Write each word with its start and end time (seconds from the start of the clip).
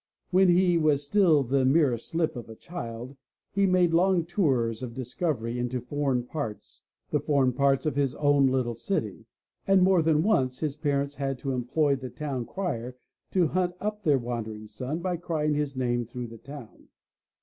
When 0.31 0.49
he 0.49 0.79
was 0.79 1.05
still 1.05 1.43
the 1.43 1.63
merest 1.63 2.07
slip 2.07 2.35
of 2.35 2.49
a 2.49 2.55
child 2.55 3.15
he 3.51 3.67
made 3.67 3.93
long 3.93 4.25
tours 4.25 4.81
of 4.81 4.95
discovery 4.95 5.59
into 5.59 5.79
foreign 5.79 6.23
parts, 6.23 6.81
the 7.11 7.19
foreign 7.19 7.53
parts 7.53 7.85
of 7.85 7.95
his 7.95 8.15
own 8.15 8.47
little 8.47 8.73
city, 8.73 9.27
and 9.67 9.83
more 9.83 10.01
than 10.01 10.23
once 10.23 10.57
his 10.57 10.75
parents 10.75 11.13
had 11.13 11.37
to 11.37 11.51
employ 11.51 11.97
the 11.97 12.09
town 12.09 12.47
crier 12.47 12.97
to 13.29 13.45
hunt 13.49 13.75
up 13.79 14.01
their 14.01 14.17
wandering 14.17 14.65
son 14.65 15.01
by 15.01 15.17
crying 15.17 15.53
his 15.53 15.77
name 15.77 16.03
through 16.03 16.29
the 16.29 16.39
town. 16.39 16.87